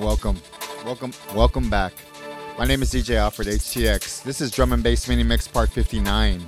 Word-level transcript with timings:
Welcome, 0.00 0.40
welcome, 0.86 1.12
welcome 1.34 1.68
back. 1.68 1.92
My 2.58 2.64
name 2.64 2.80
is 2.80 2.90
DJ 2.90 3.16
Alfred 3.16 3.48
HTX. 3.48 4.22
This 4.22 4.40
is 4.40 4.50
Drum 4.50 4.72
and 4.72 4.82
Bass 4.82 5.06
Mini 5.06 5.22
Mix 5.22 5.46
Part 5.46 5.68
59. 5.68 6.42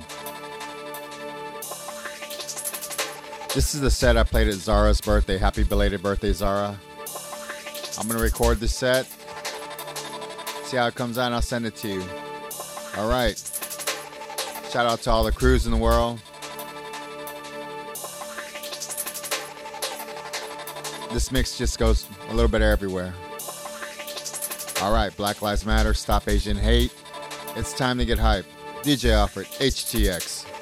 This 3.53 3.75
is 3.75 3.81
the 3.81 3.91
set 3.91 4.17
I 4.17 4.23
played 4.23 4.47
at 4.47 4.55
Zara's 4.55 4.99
birthday. 4.99 5.37
Happy 5.37 5.63
belated 5.63 6.01
birthday, 6.01 6.33
Zara. 6.33 6.75
I'm 7.99 8.07
gonna 8.07 8.19
record 8.19 8.59
the 8.59 8.67
set. 8.67 9.05
See 10.63 10.77
how 10.77 10.87
it 10.87 10.95
comes 10.95 11.19
out, 11.19 11.31
I'll 11.31 11.43
send 11.43 11.67
it 11.67 11.75
to 11.75 11.89
you. 11.89 12.03
All 12.97 13.07
right. 13.07 13.37
Shout 14.71 14.87
out 14.87 15.03
to 15.03 15.11
all 15.11 15.23
the 15.23 15.31
crews 15.31 15.67
in 15.67 15.71
the 15.71 15.77
world. 15.77 16.19
This 21.13 21.31
mix 21.31 21.55
just 21.55 21.77
goes 21.77 22.07
a 22.29 22.33
little 22.33 22.49
bit 22.49 22.63
everywhere. 22.63 23.13
All 24.83 24.91
right, 24.91 25.15
Black 25.15 25.41
Lives 25.41 25.65
Matter, 25.65 25.93
Stop 25.93 26.27
Asian 26.27 26.57
Hate. 26.57 26.93
It's 27.55 27.71
time 27.73 27.97
to 27.99 28.05
get 28.05 28.19
hype. 28.19 28.43
DJ 28.81 29.11
Alfred, 29.13 29.47
HTX. 29.47 30.52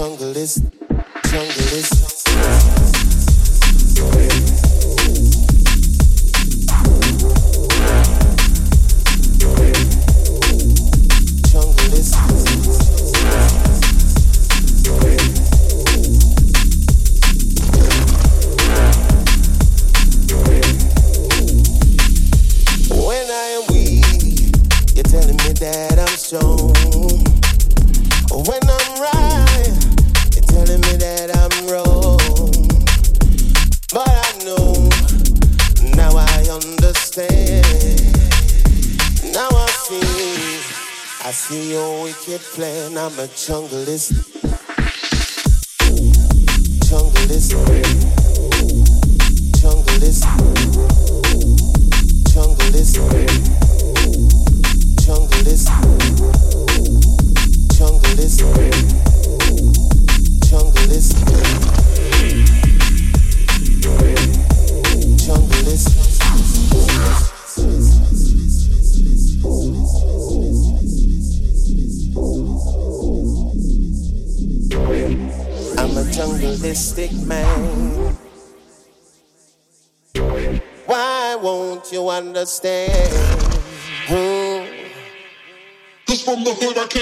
jungle 0.00 0.34
is. 0.34 0.89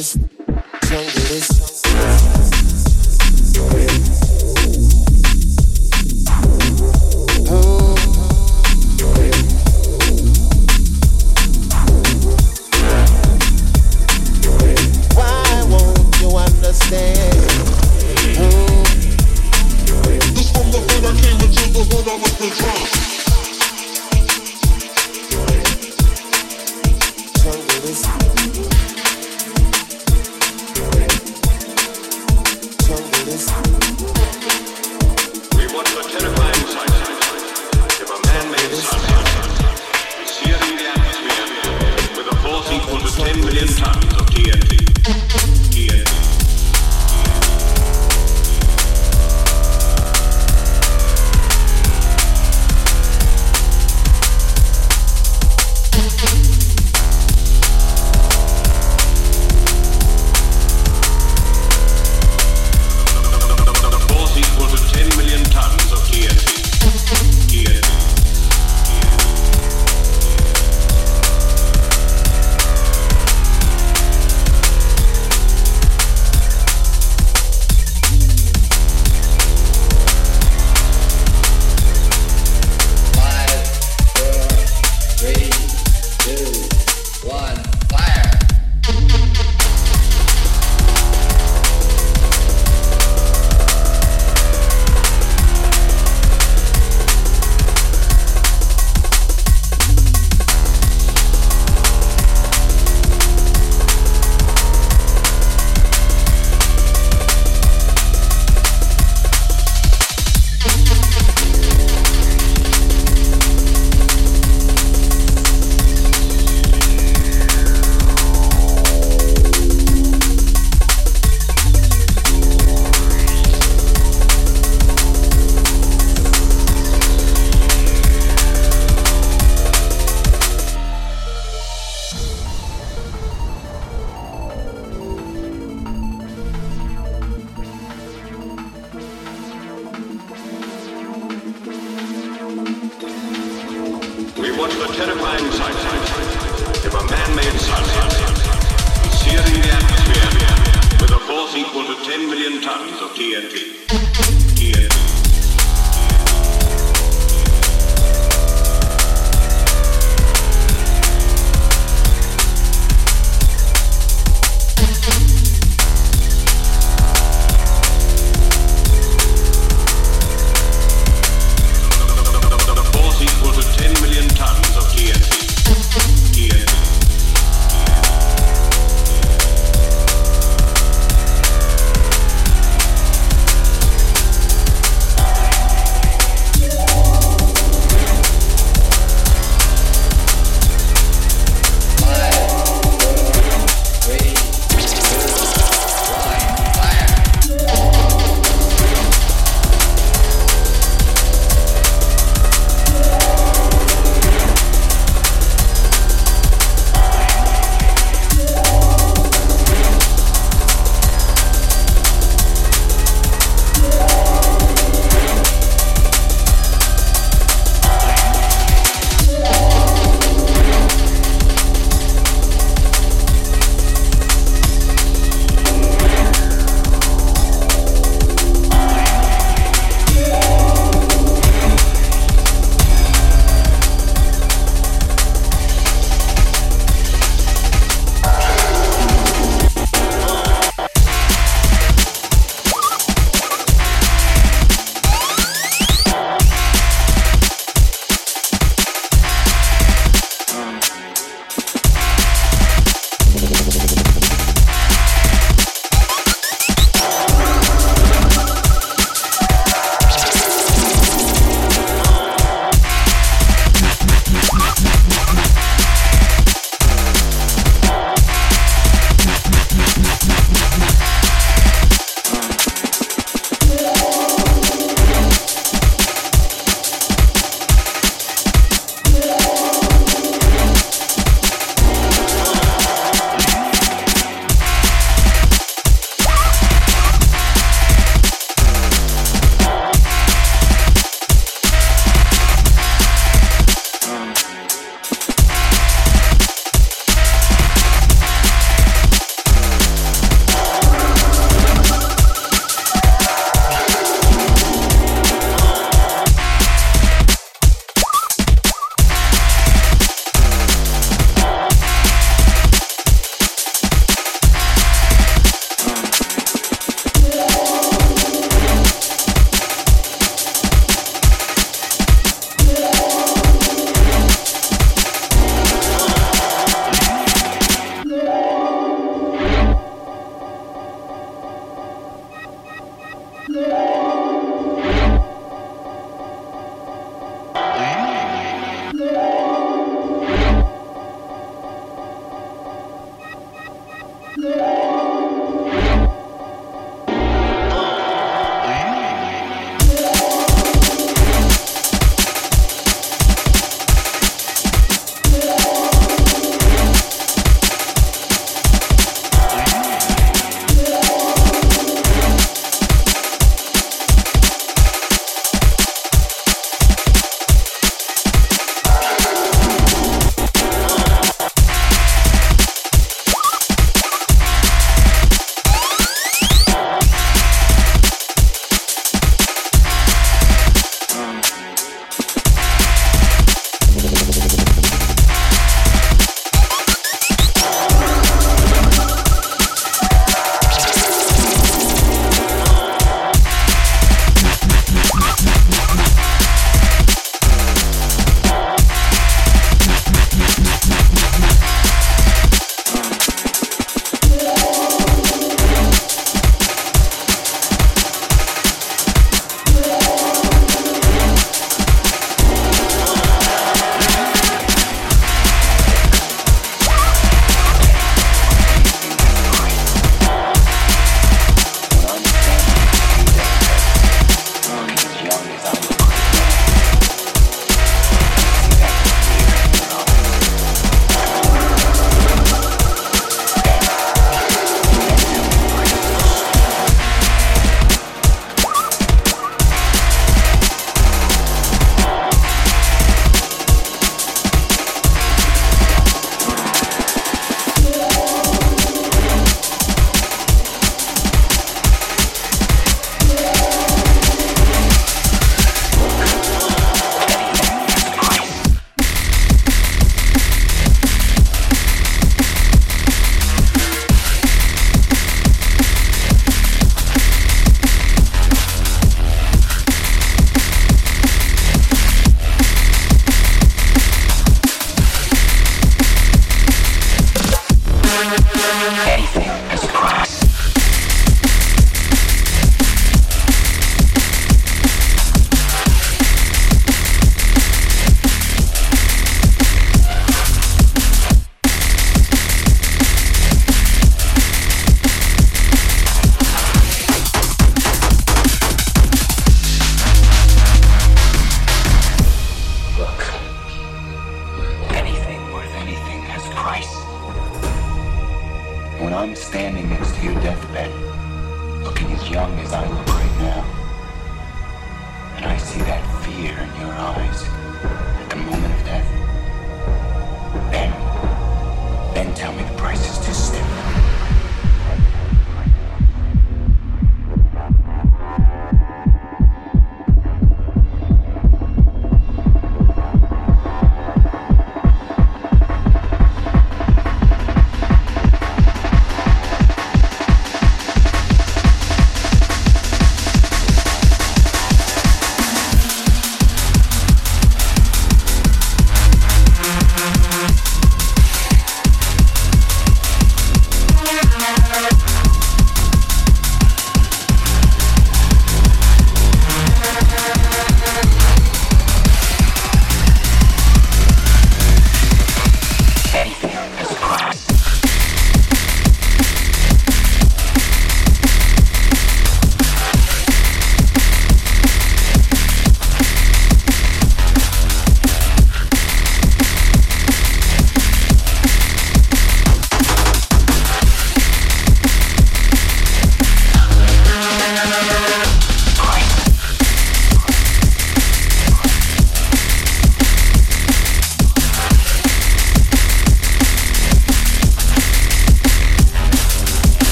is. 0.00 0.39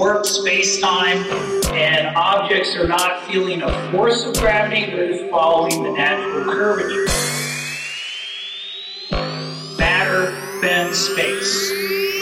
warped 0.00 0.24
space-time, 0.24 1.18
and 1.74 2.16
objects 2.16 2.74
are 2.74 2.88
not 2.88 3.26
feeling 3.26 3.60
a 3.60 3.92
force 3.92 4.24
of 4.24 4.34
gravity, 4.38 4.86
they're 4.86 5.12
just 5.12 5.30
following 5.30 5.82
the 5.82 5.90
natural 5.90 6.50
curvature. 6.50 7.04
Matter 9.76 10.30
bends 10.62 10.96
space. 10.96 12.19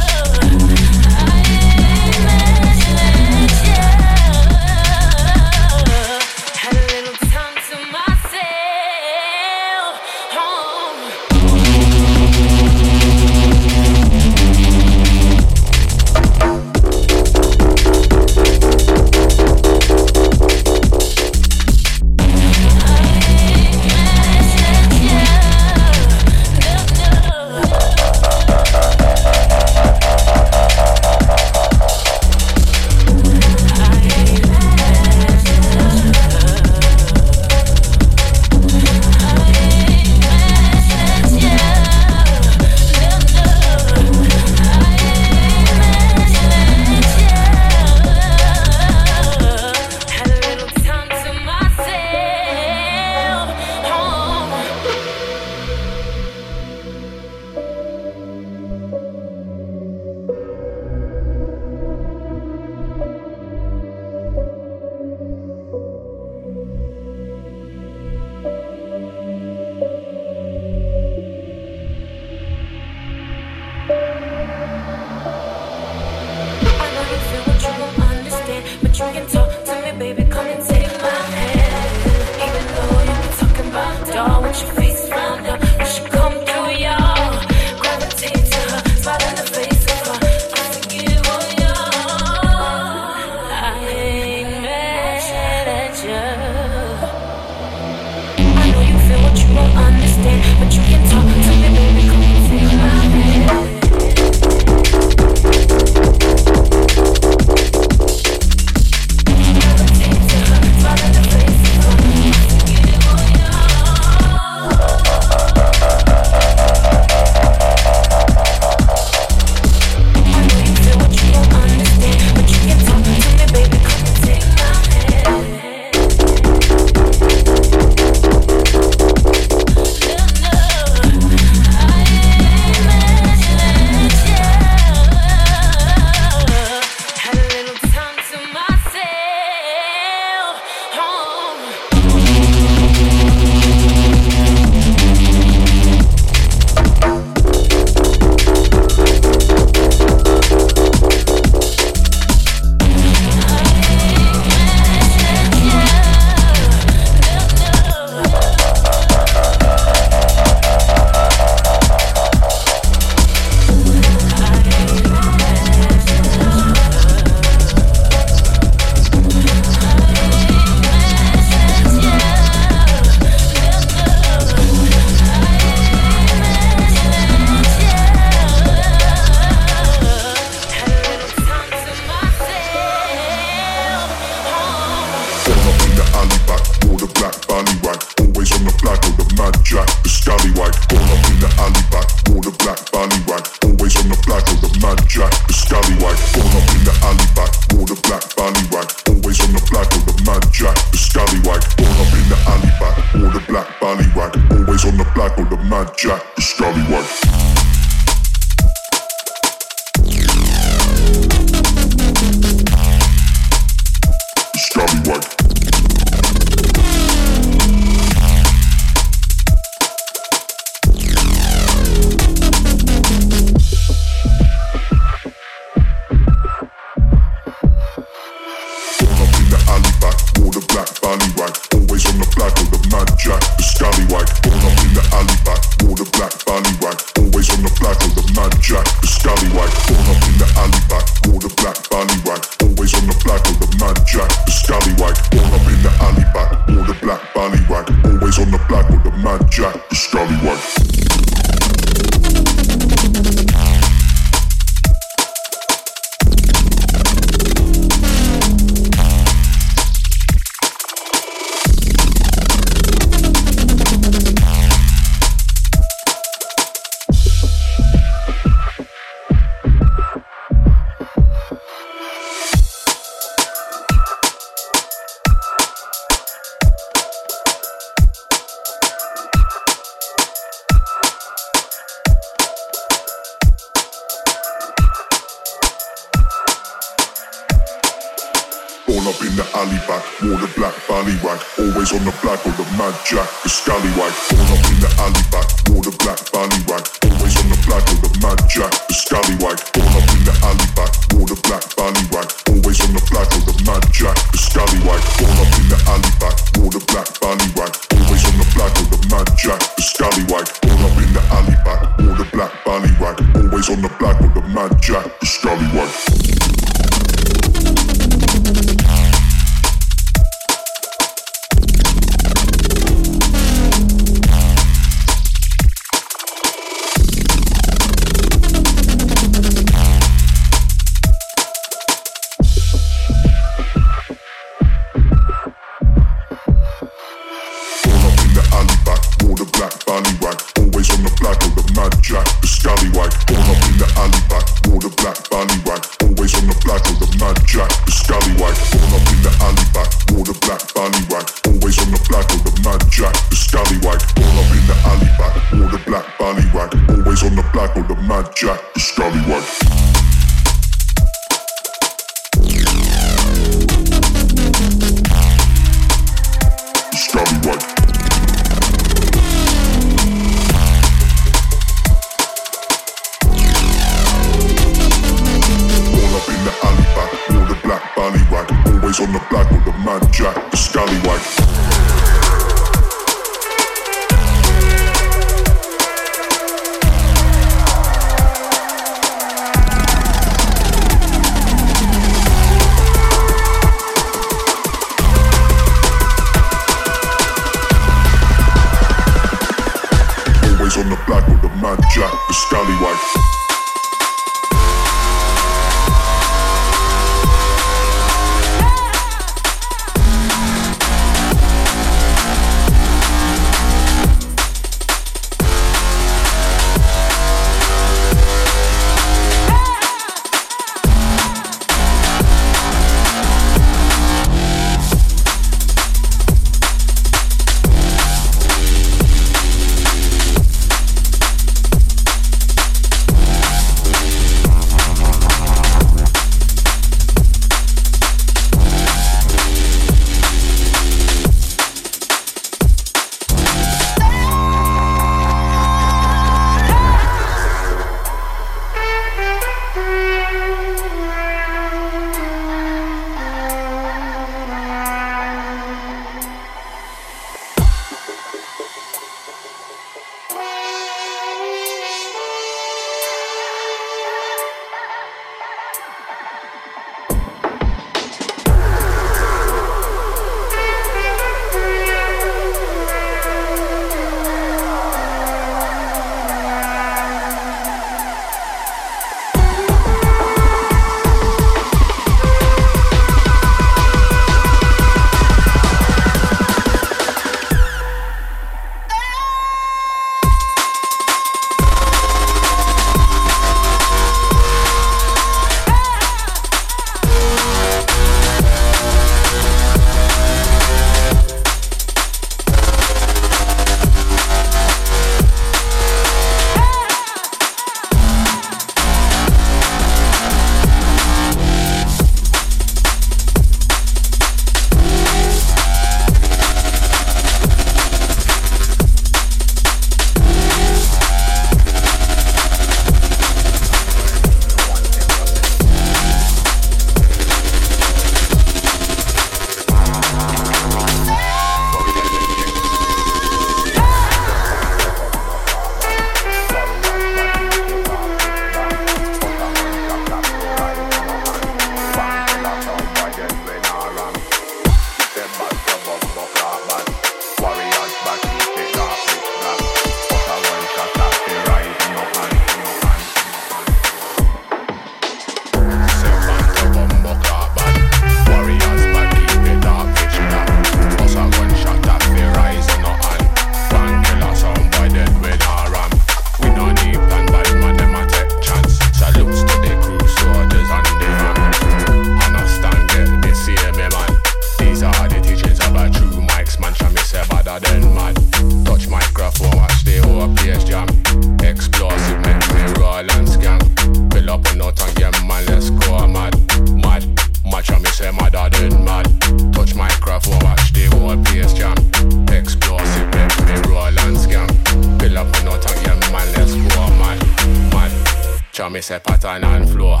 Me 598.80 598.82
say 598.82 598.98
pattern 599.00 599.44
and 599.44 599.68
flow. 599.68 600.00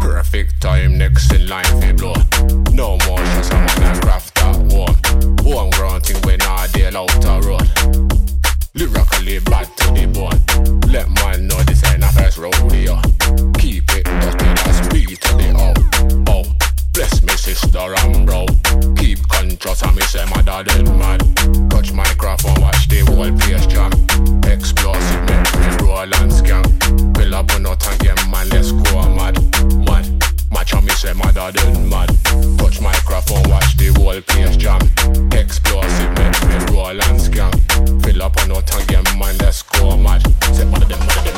Perfect 0.00 0.60
time 0.60 0.96
next 0.98 1.32
in 1.32 1.48
line 1.48 1.64
fi 1.80 1.92
blow. 1.92 2.14
No 2.72 2.96
more 3.06 3.18
shots, 3.18 3.50
I'm 3.50 4.00
craft 4.00 4.38
at 4.38 4.54
home. 4.72 4.96
Homegrown 5.42 6.00
thing 6.02 6.22
when 6.22 6.40
I 6.42 6.68
deal 6.68 6.96
out 6.96 7.24
a 7.24 7.40
road. 7.46 7.68
Lyrically 8.74 9.40
bad 9.40 9.66
to 9.78 9.86
the 9.94 10.06
bone. 10.14 10.40
Let 10.92 11.08
man 11.10 11.48
know 11.48 11.60
this 11.64 11.82
ain't 11.90 12.04
a 12.04 12.08
first 12.12 12.38
rodeo. 12.38 13.00
Keep 13.58 13.90
it 13.98 14.04
dirty, 14.04 14.50
that's 14.62 14.80
beat 14.88 15.20
to 15.22 15.32
the 15.34 15.48
out. 15.58 15.78
Oh, 16.28 16.44
bless 16.92 17.22
me 17.24 17.32
sister 17.32 17.94
and 17.98 18.26
bro. 18.26 18.46
And 19.70 19.94
me 19.94 20.02
say 20.02 20.24
mother 20.26 20.64
than 20.64 20.98
mad. 20.98 21.20
Touch 21.70 21.92
microphone, 21.92 22.60
watch 22.60 22.88
the 22.88 23.00
whole 23.06 23.30
place 23.38 23.66
jam. 23.66 23.92
Explosive, 24.44 25.22
make 25.30 25.46
me 25.56 25.86
roll 25.86 26.12
and 26.12 26.32
scan. 26.32 26.64
Fill 27.14 27.34
up 27.36 27.54
on 27.54 27.62
no 27.62 27.74
tank, 27.76 28.02
yeah 28.02 28.16
man, 28.30 28.48
let's 28.48 28.72
go 28.72 29.08
mad, 29.14 29.38
mad. 29.86 30.06
Match 30.50 30.74
me 30.74 30.90
say 30.90 31.12
mother 31.12 31.52
than 31.52 31.88
mad. 31.88 32.10
Touch 32.58 32.80
microphone, 32.80 33.48
watch 33.48 33.76
the 33.76 33.94
whole 33.94 34.20
place 34.20 34.56
jam. 34.56 34.80
Explosive, 35.32 36.10
make 36.18 36.42
me 36.50 36.74
roll 36.74 37.00
and 37.00 37.20
scan. 37.20 37.52
Fill 38.02 38.22
up 38.24 38.36
on 38.42 38.48
no 38.48 38.60
tank, 38.60 38.90
yeah 38.90 39.02
man, 39.18 39.38
let's 39.38 39.62
go 39.62 39.96
mad. 39.96 40.20
Say 40.52 40.64
than 40.64 40.72
mad. 40.74 41.24
Them 41.24 41.29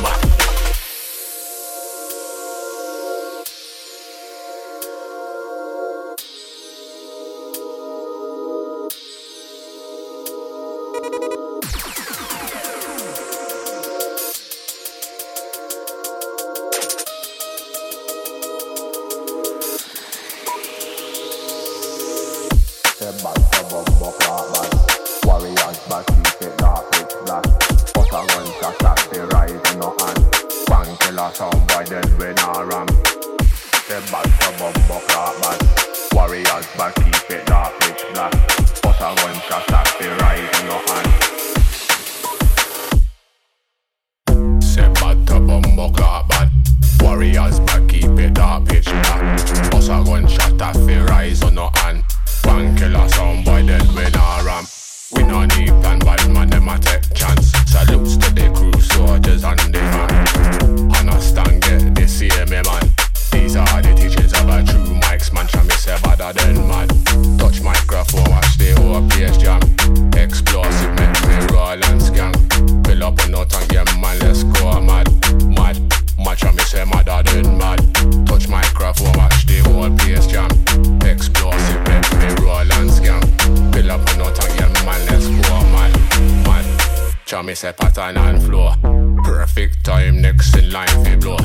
set 87.63 87.77
pattern 87.77 88.17
and 88.17 88.43
flow. 88.43 88.75
Perfect 89.23 89.85
time, 89.85 90.21
next 90.21 90.57
in 90.57 90.73
line 90.73 90.89
for 91.05 91.17
blow. 91.19 91.37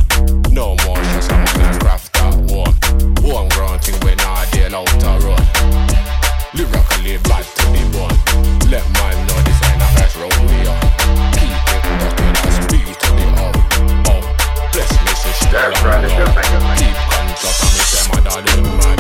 No 0.49 0.75
more 0.83 0.97
stress, 0.97 1.29
I'm 1.29 1.45
gonna 1.45 1.79
craft 1.79 2.13
that 2.13 2.35
war. 2.49 2.65
One 3.21 3.47
ground 3.49 3.81
thing 3.83 3.99
when 4.01 4.19
I 4.21 4.49
deal 4.49 4.75
out 4.75 5.03
a 5.03 5.13
road. 5.21 5.45
Lyrically 6.57 7.17
bad 7.29 7.45
to 7.57 7.63
be 7.69 7.83
born. 7.93 8.17
Let 8.73 8.85
my 8.97 9.13
know 9.27 9.39
this 9.45 9.61
ain't 9.69 9.77
a 9.77 9.89
fresh 9.93 10.15
road 10.17 10.33
we 10.49 10.57
up. 10.65 10.81
Keep 11.37 11.53
it 11.75 11.85
nothing, 12.01 12.33
I 12.33 12.49
speed 12.65 12.89
to 12.97 13.09
the 13.13 13.25
up. 13.45 13.55
Up, 14.09 14.23
bless 14.73 14.91
me, 15.05 15.13
sister. 15.21 15.69
Keep 16.81 16.97
control, 17.13 17.53
I 17.53 17.69
miss 17.77 17.93
them, 17.93 18.09
I 18.13 18.41
don't 18.41 18.89
do 18.89 18.96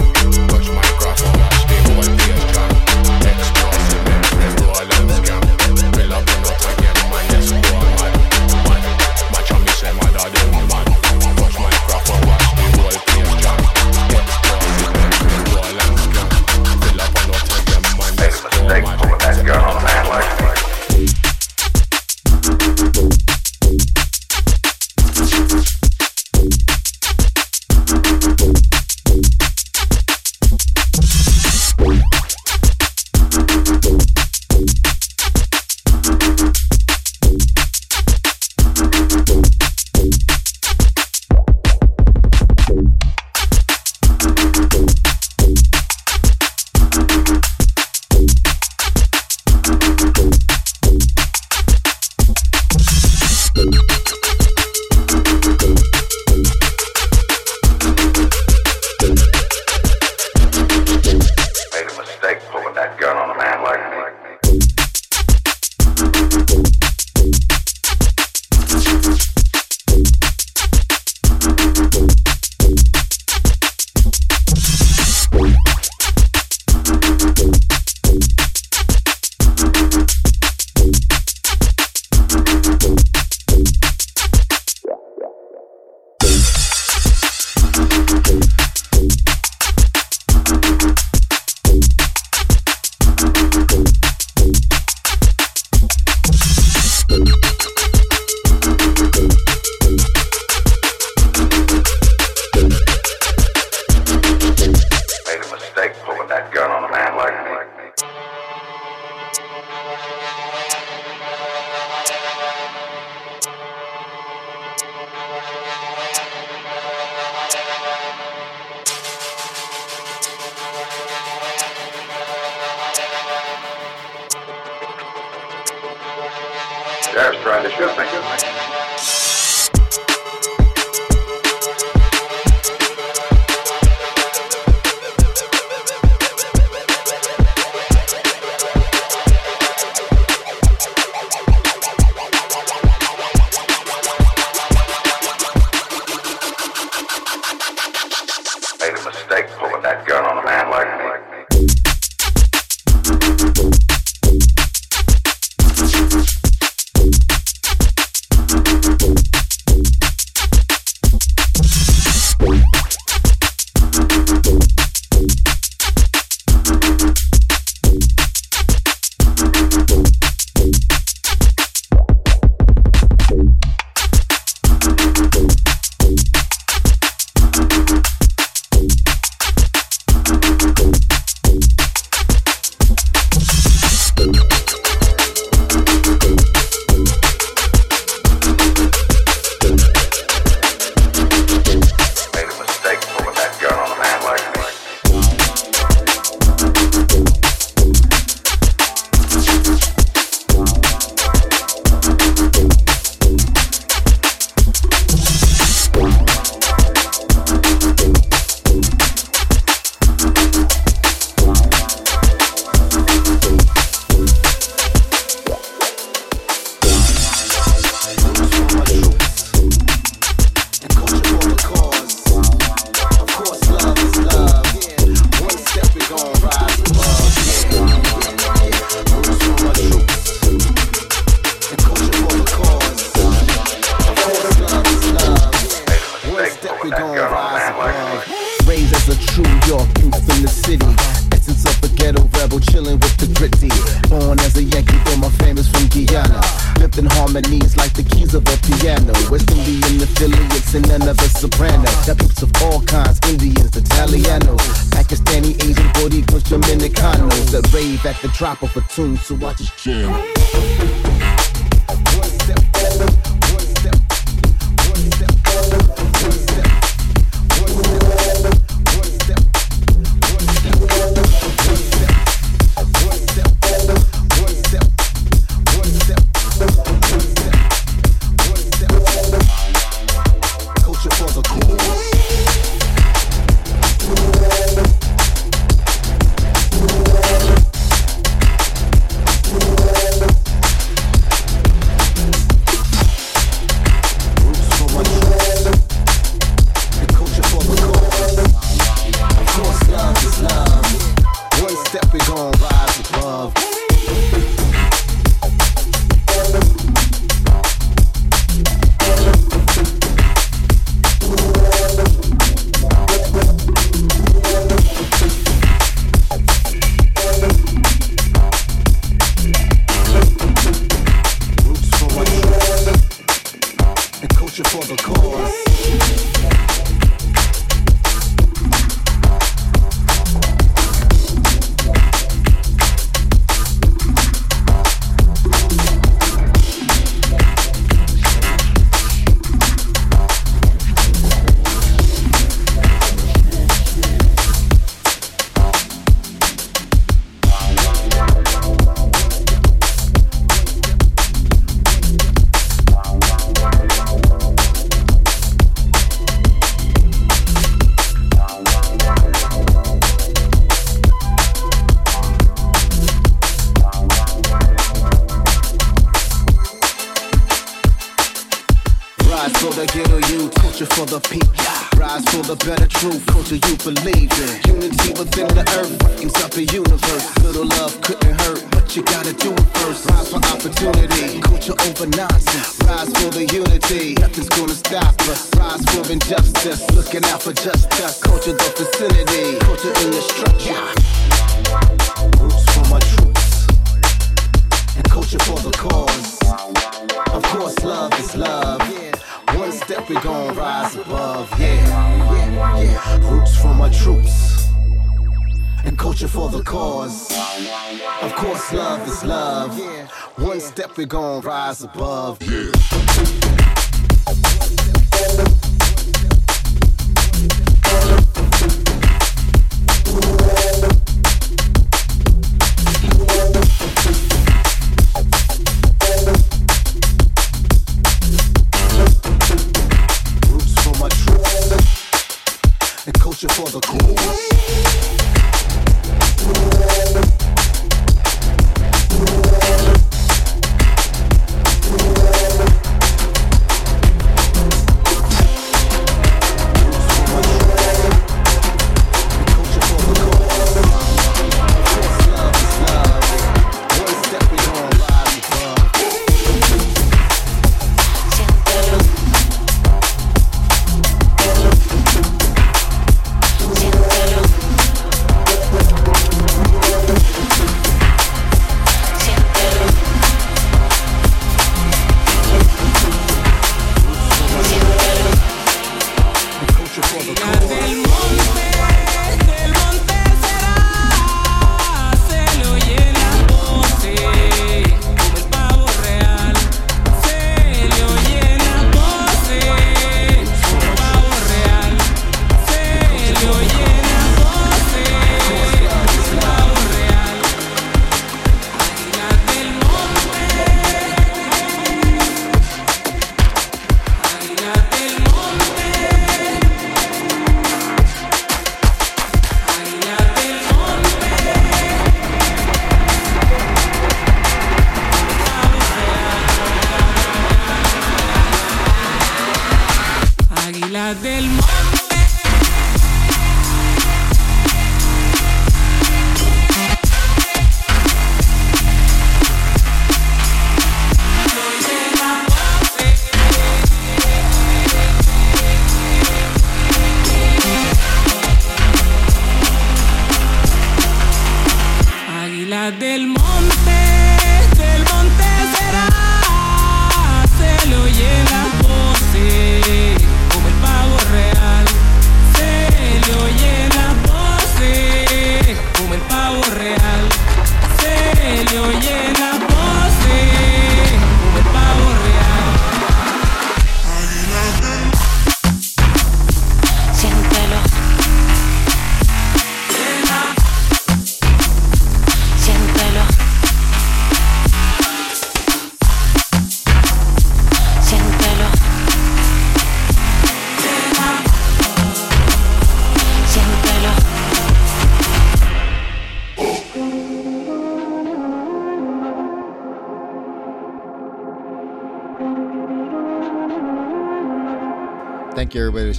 at 258.07 258.21
the 258.21 258.29
drop 258.29 258.63
of 258.63 258.75
a 258.77 258.81
tune, 258.81 259.17
so 259.17 259.35
I 259.45 259.53
just 259.53 259.75
chill. 259.77 260.66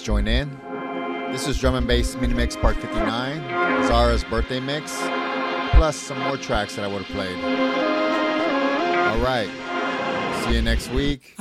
Joined 0.08 0.26
in. 0.26 0.48
This 1.30 1.46
is 1.46 1.58
Drum 1.58 1.74
and 1.74 1.86
Bass 1.86 2.14
Mini 2.14 2.32
Mix 2.32 2.56
Part 2.56 2.76
59, 2.76 3.86
Zara's 3.86 4.24
birthday 4.24 4.58
mix, 4.58 4.96
plus 5.72 5.96
some 5.96 6.18
more 6.20 6.38
tracks 6.38 6.76
that 6.76 6.84
I 6.86 6.88
would 6.88 7.02
have 7.02 7.14
played. 7.14 7.36
All 9.04 9.18
right. 9.18 9.50
See 10.46 10.54
you 10.54 10.62
next 10.62 10.90
week. 10.92 11.34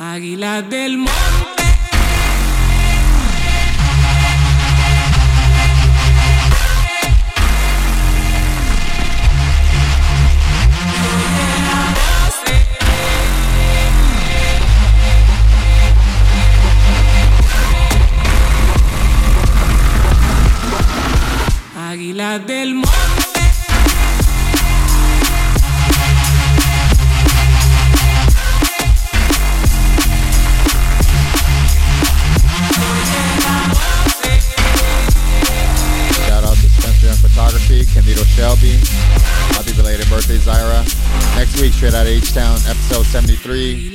Fit 41.87 41.95
out 41.95 42.01
of 42.01 42.11
H-Town, 42.11 42.57
episode 42.67 43.05
73. 43.05 43.91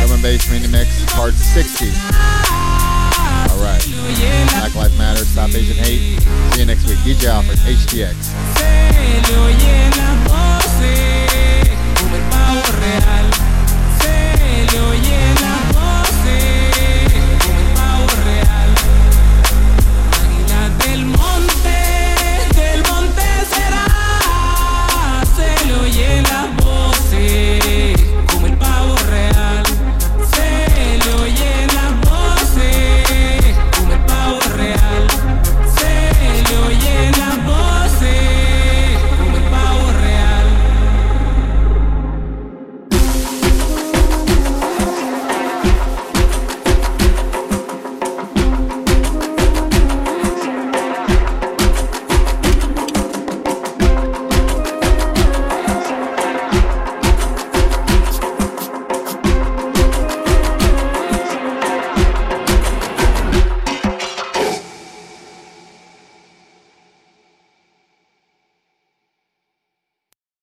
Drum 0.00 0.12
and 0.12 0.22
Bass 0.22 0.50
Mini 0.50 0.66
Mix, 0.66 1.04
part 1.12 1.34
60. 1.34 1.84
All 3.52 3.60
right. 3.60 3.84
Black 4.48 4.74
Lives 4.74 4.96
Matter, 4.96 5.26
Stop 5.26 5.50
Asian 5.50 5.76
Hate. 5.76 6.18
See 6.54 6.60
you 6.60 6.64
next 6.64 6.88
week. 6.88 6.96
DJ 7.00 7.26
Alfred, 7.26 7.58
HTX. 7.58 8.32